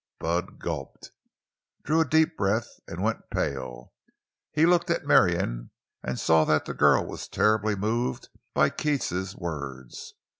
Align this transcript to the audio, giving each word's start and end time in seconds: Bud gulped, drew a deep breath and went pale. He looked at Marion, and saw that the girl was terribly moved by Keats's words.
Bud 0.19 0.57
gulped, 0.57 1.11
drew 1.83 2.01
a 2.01 2.05
deep 2.09 2.35
breath 2.35 2.67
and 2.87 3.03
went 3.03 3.29
pale. 3.29 3.93
He 4.51 4.65
looked 4.65 4.89
at 4.89 5.05
Marion, 5.05 5.69
and 6.01 6.19
saw 6.19 6.43
that 6.45 6.65
the 6.65 6.73
girl 6.73 7.05
was 7.05 7.27
terribly 7.27 7.75
moved 7.75 8.29
by 8.55 8.71
Keats's 8.71 9.35
words. 9.35 10.15